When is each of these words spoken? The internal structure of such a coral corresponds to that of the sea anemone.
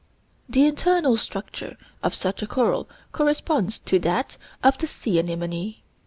The 0.49 0.65
internal 0.65 1.15
structure 1.15 1.77
of 2.01 2.15
such 2.15 2.41
a 2.41 2.47
coral 2.47 2.89
corresponds 3.11 3.77
to 3.85 3.99
that 3.99 4.39
of 4.63 4.75
the 4.79 4.87
sea 4.87 5.19
anemone. 5.19 5.83